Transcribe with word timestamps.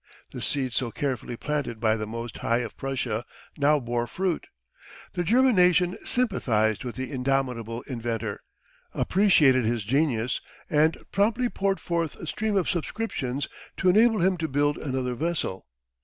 The 0.31 0.41
seeds 0.41 0.77
so 0.77 0.89
carefully 0.89 1.37
planted 1.37 1.79
by 1.79 1.95
the 1.95 2.07
"Most 2.07 2.37
High 2.37 2.61
of 2.65 2.75
Prussia" 2.75 3.23
now 3.55 3.79
bore 3.79 4.07
fruit. 4.07 4.47
The 5.13 5.23
German 5.23 5.53
nation 5.53 5.95
sympathised 6.03 6.83
with 6.83 6.95
the 6.95 7.11
indomitable 7.11 7.83
inventor, 7.83 8.41
appreciated 8.95 9.63
his 9.63 9.83
genius, 9.83 10.41
and 10.71 10.97
promptly 11.11 11.49
poured 11.49 11.79
forth 11.79 12.15
a 12.15 12.25
stream 12.25 12.57
of 12.57 12.67
subscriptions 12.67 13.47
to 13.77 13.89
enable 13.89 14.21
him 14.21 14.37
to 14.37 14.47
build 14.47 14.79
another 14.79 15.13
vessel. 15.13 15.67